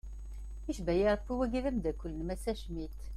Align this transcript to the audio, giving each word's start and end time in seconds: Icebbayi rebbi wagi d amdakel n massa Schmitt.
Icebbayi 0.71 1.03
rebbi 1.09 1.31
wagi 1.39 1.59
d 1.63 1.65
amdakel 1.69 2.11
n 2.15 2.21
massa 2.27 2.53
Schmitt. 2.59 2.99